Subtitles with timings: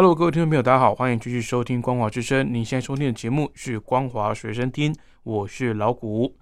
[0.00, 2.46] Hello，各位听众朋友，大家好，欢迎继续收听《光华之声》。
[2.48, 4.94] 您现在收听的节目是《光华随身听》，
[5.24, 6.36] 我是老谷。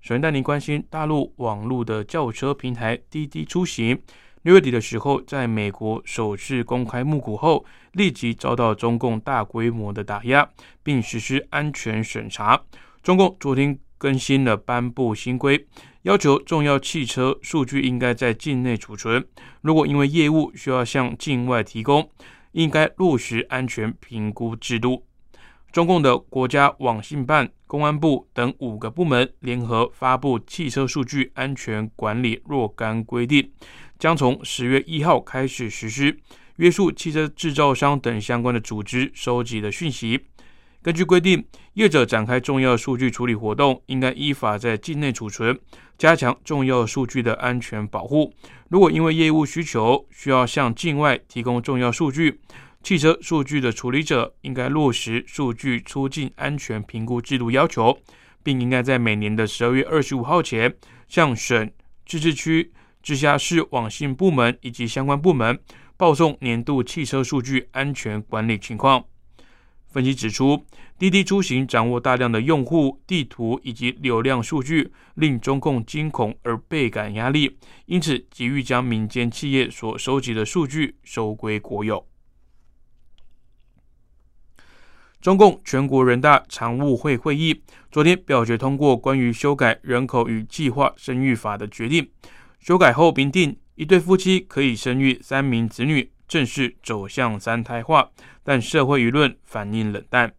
[0.00, 3.96] 首先带您关心大陆网络的轿车平台滴滴出行，
[4.42, 10.50] 六月底的时候，在美国首次公开募股后，立即遭到中共大规模的打压，
[10.82, 12.60] 并实施安全审查。
[13.04, 15.64] 中共昨天更新了颁布新规，
[16.02, 19.24] 要求重要汽车数据应该在境内储存，
[19.60, 22.10] 如果因为业务需要向境外提供，
[22.56, 25.04] 应该落实安全评估制度。
[25.70, 33.42] 中共的国家网信办、公安部等五个部门联合发布《汽车数据安全管理若干规定》，
[33.98, 36.18] 将从十月一号开始实施，
[36.56, 40.24] 约束汽车制造商等相关的组织收集的讯息。
[40.86, 45.58] 根据规定，业者展开重要数据处理活动，应该依法在境内储存，
[45.98, 48.32] 加强重要数据的安全保护。
[48.68, 52.38] 如果因为业务需求需要向境外提供重要数据，
[52.84, 57.98] 汽车数据的处理者应该落实数据出境安全评估制度要求，
[58.44, 60.72] 并应该在每年的十二月二十五号前
[61.08, 61.68] 向省、
[62.06, 62.70] 自治区、
[63.02, 65.58] 直辖市网信部门以及相关部门
[65.96, 69.04] 报送年度汽车数据安全管理情况。
[69.96, 70.62] 分析指出，
[70.98, 82.06] 滴滴出行掌握大量的用户地图以及流量数据，令中共惊恐而倍感压力，因此急于将民间企业所收集的数据收归国有。
[85.22, 92.06] 中共全国人大常务会会议昨天表决通过关于修改人口与计划生育法的决定。
[92.60, 98.10] 修改后明定，一对夫妻可以生育三名子女，正式走向三胎化。
[98.42, 100.32] 但社会舆论反应冷淡。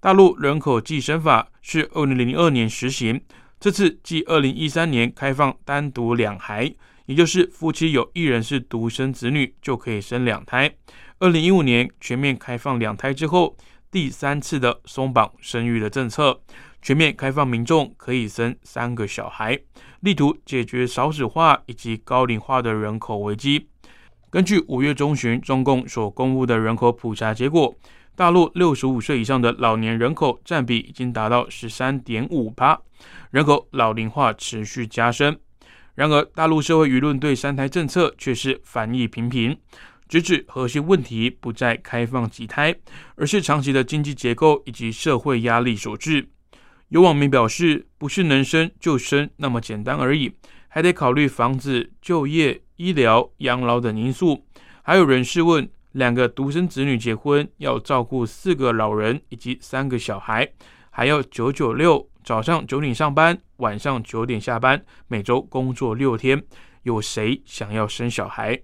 [0.00, 3.20] 大陆人口计生法是二零零二年实行，
[3.58, 6.74] 这次继二零一三年开放单独两孩，
[7.06, 10.72] 也就是夫妻有一人是独生子女就可以生两胎。
[11.18, 13.56] 二零一五年全面开放两胎之后。
[13.92, 16.40] 第三次的松绑生育的政策，
[16.80, 19.58] 全面开放民众可以生三个小孩，
[19.98, 23.69] 力图解决少子化以及高龄化的人口危机。
[24.30, 27.74] 根据五月中旬中共所公布的人口普查结果，
[28.14, 32.80] 大陆六十五岁以上的老年人口占比已经达到十三点五八，
[33.32, 35.36] 人口老龄化持续加深。
[35.96, 39.56] 然而，大陆社会舆论对三胎政策却是反应频频。
[40.08, 42.74] 直指核心问题不在开放几胎，
[43.16, 46.28] 而是长期的经济结构以及社会压力所致。
[46.88, 50.32] 有网民表示，不是能生就生那么简单而已，
[50.68, 54.42] 还得考虑房子、就业、医疗、养老等因素。
[54.82, 60.50] 还有人试问，两个独生子女结婚要照顾四个老人以及三个小孩，
[60.88, 66.42] 还要九九六，早上九点上班，晚上九点下班，每周工作六天，
[66.84, 68.58] 有谁想要生小孩？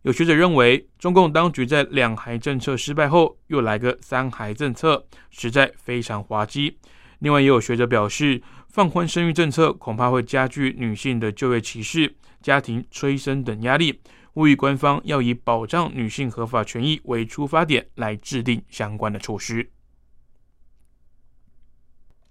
[0.00, 6.78] 有学者认为，中共当局在两孩政策失败后，又来个三孩政策，实在非常滑稽。
[7.18, 14.00] 另外，也有学者表示，放宽生育政策恐怕会加剧女性的就业歧视、家庭催生等压力，
[14.32, 19.70] 呼吁官方要以保障女性合法权益为出发点来制定相关的措施。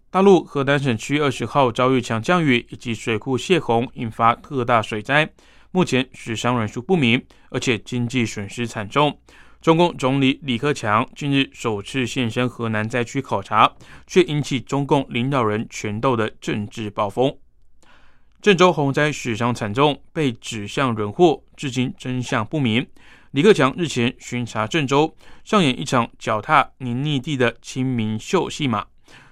[0.10, 5.32] 大陆河南省区二十号遭遇强降雨以及水库泄洪，引发特大水灾。
[5.70, 9.16] 目前死伤人数不明，而且经济损失惨重。
[9.62, 13.72] 中共总理李克强近日首次现身河南灾区考察，
[14.08, 17.38] 却引起中共领导人权斗的政治暴风。
[18.42, 22.88] 郑州洪灾死伤惨重，被指向人祸，至今真相不明。
[23.30, 28.88] 李克强日前巡查郑州，上演一场脚踏泥泞地的清明秀戏码。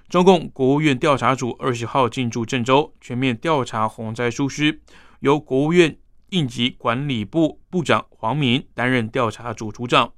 [0.10, 4.80] 中共国务院调查组二十号进驻郑州，全面调查洪灾疏失，
[5.22, 5.98] 由国务院。
[6.32, 10.14] 应急管理部部长黄明担任调查组组长。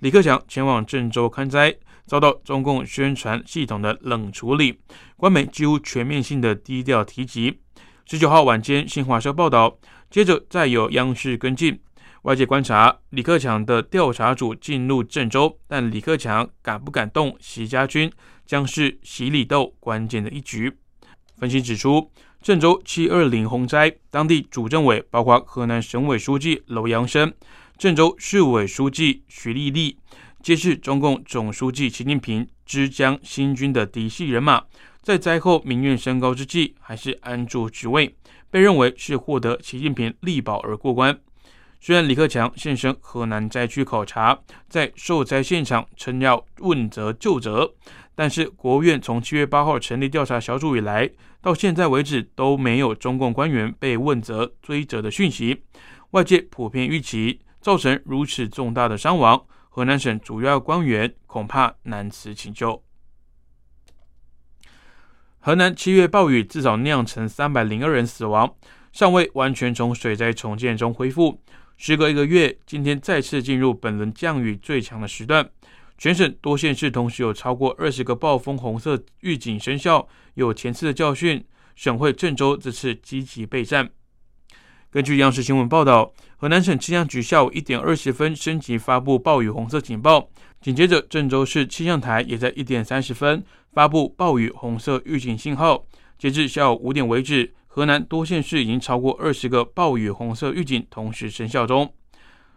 [0.00, 1.74] 李克强前往郑州看灾，
[2.06, 4.78] 遭到中共宣传系统的冷处理，
[5.16, 7.60] 官媒几乎全面性的低调提及。
[8.04, 9.78] 十九号晚间，新华社报道，
[10.10, 11.80] 接着再有央视跟进。
[12.22, 18.12] 外界观察，李克强的调查组进入郑州，但李克强敢不敢动习家军，
[18.44, 20.72] 将是洗礼斗关键的一局。
[21.38, 22.10] 分析指出。
[22.46, 27.34] 郑州七二零洪灾，当地主政委包括河南省委书记楼阳生、
[27.76, 29.96] 郑州市委书记徐立立，
[30.44, 34.62] 皆是中共总书记习近平之江新军的嫡系人马，
[35.02, 38.14] 在灾后民怨升高之际，还是安住职位，
[38.48, 41.18] 被认为是获得习近平力保而过关。
[41.80, 44.38] 虽然李克强现身河南灾区考察，
[44.68, 47.74] 在受灾现场称要问责就责，
[48.14, 51.08] 但是国务院从七月八号成立调查小组以来，
[51.40, 55.64] 到现在为止都没有中共官员被问责追责的讯息。
[56.10, 62.82] 外界普遍预期，造成如此重大的伤亡，河南省主要官员恐怕难辞其咎。
[65.38, 68.52] 河南七月暴雨至少酿成三百零二人死亡，
[68.90, 71.40] 尚未完全从水灾重建中恢复。
[71.76, 75.46] 时隔一个月，今天再次进入本轮降雨最强的时段，
[75.98, 80.08] 全省多县市同时有超过二十个暴风红色预警生效。
[80.34, 81.44] 有前次的教训，
[81.74, 83.90] 省会郑州这次积极备战。
[84.90, 90.30] 根据央视新闻报道，河南省气象局下午一点二十分升级发布暴雨红色警报，
[90.62, 95.84] 紧接着郑州市气象台也在一点三十分发布暴雨红色预警信号。
[96.18, 97.52] 截至下午五点为止。
[97.76, 101.92] 河南多县市已经超过二十个暴雨红色预警同时生效中。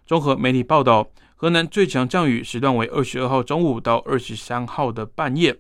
[0.05, 5.53] 综合媒体报道，河南最强降雨时段为二十二号中午到二十三号的半夜。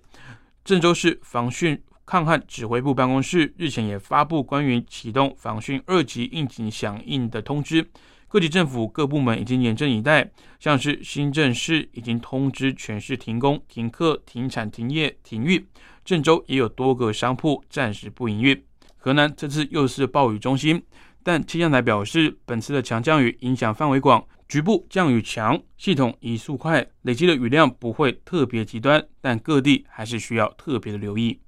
[0.63, 7.85] 郑州市防汛抗旱指挥部办公室日前也发布关于启动防汛二级应急响应的通知，
[8.29, 15.67] 各级政府各部门已经严阵以待，像是新郑市已经通知全市停工、停课、停产、停业、停运。
[16.05, 18.63] 郑州也有多个商铺暂时不营运。
[19.01, 20.83] 河南这次又是暴雨中心，
[21.23, 31.39] 但气象台表示，本次的强降雨影响范围广，局部降雨强，系统移速快，累积的雨量不会特别极端，但各地还是需要特别的留意。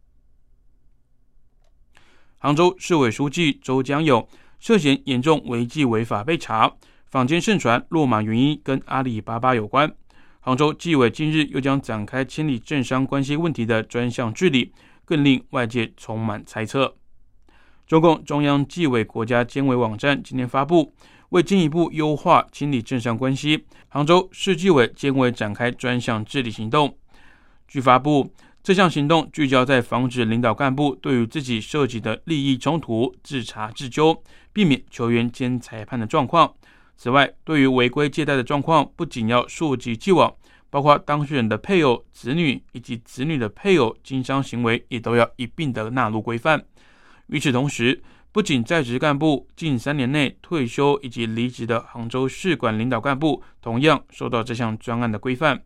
[2.38, 4.26] 杭州市委书记周江勇
[4.58, 6.74] 涉嫌严重违纪违法被查，
[7.08, 9.94] 坊间盛传落马原因跟阿里巴巴有关。
[10.40, 14.72] 杭州纪委近日又将展开清理政商关系问题的专项治理，
[15.04, 16.96] 更令外界充满猜测。
[17.92, 20.94] 中共中央纪委国家监委网站今天发布，
[21.32, 26.98] 为进一步优化清理政商关系，杭州市纪委监委展开专项治理行动。
[27.68, 28.32] 据发布，
[28.64, 34.24] 这项行动聚焦在防止领导干部对于自己涉及的利益冲突自查自纠，
[34.54, 36.54] 避免球员兼裁判的状况。
[36.96, 40.34] 此外，对于违规借贷的状况，不仅要溯及既往，
[40.70, 46.64] 包括当事人的配偶、子女以及子女的配偶经商行为，也都要一并的纳入规范。
[47.32, 55.62] 与此同时，不仅在职干部近三年内退休以及离职的杭州市管领导干部，同样受到这项专案的规范。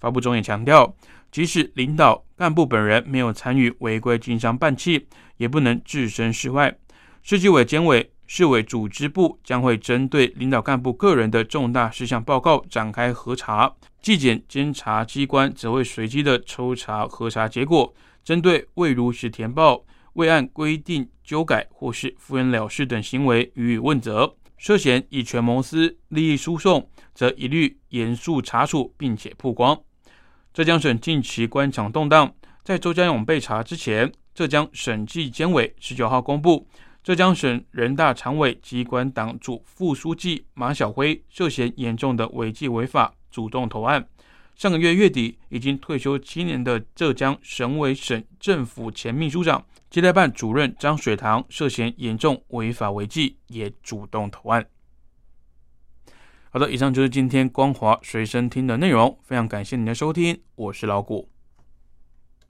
[0.00, 0.92] 发布中也强调，
[1.30, 5.06] 即使领导干部本人没有参与违规经商办企，
[5.36, 6.76] 也不能置身事外。
[7.22, 13.72] 市纪委监委、市委组织部将会针对领导干部个人的重大事项报告展开核查，
[14.02, 17.94] 纪检监察机关则会随机的抽查核查结果，
[18.24, 19.84] 针对未如实填报。
[20.18, 29.80] 未按规定纠改或是敷衍了事等行为予以问责，涉嫌以权谋私、利益输送，则一律严肃查处并且曝光。
[30.52, 32.34] 浙江省近期官场动荡，
[32.64, 36.66] 在周家勇被查之前，浙江省纪监委十九号公布，
[37.04, 44.04] 浙江省人大常委机关党组副书记马晓辉涉嫌严重的违纪违法，主动投案。
[44.58, 54.66] 上个月月底，已经退休七年的浙江省委省政府前秘书长、接待办主任张水堂涉嫌严重违法违纪，也主动投案。
[56.50, 61.28] 好的，以上就是今天光华随身听的内容，非常感谢您的收听，我是老谷。